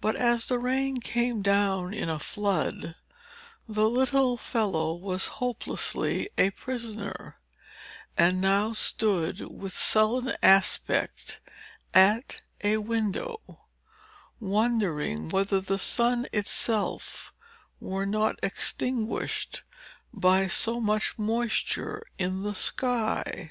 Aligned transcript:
But 0.00 0.14
as 0.14 0.46
the 0.46 0.56
rain 0.60 0.98
came 1.00 1.42
down 1.42 1.92
in 1.92 2.08
a 2.08 2.20
flood, 2.20 2.94
the 3.66 3.90
little 3.90 4.36
fellow 4.36 4.94
was 4.94 5.26
hopelessly 5.42 6.28
a 6.38 6.50
prisoner, 6.50 7.40
and 8.16 8.40
now 8.40 8.72
stood 8.72 9.40
with 9.50 9.72
sullen 9.72 10.36
aspect 10.44 11.40
at 11.92 12.42
a 12.62 12.76
window, 12.76 13.64
wondering 14.38 15.28
whether 15.28 15.60
the 15.60 15.76
sun 15.76 16.28
itself 16.32 17.32
were 17.80 18.06
not 18.06 18.36
extinguished 18.44 19.64
by 20.12 20.46
so 20.46 20.78
much 20.80 21.18
moisture 21.18 22.04
in 22.16 22.44
the 22.44 22.54
sky. 22.54 23.50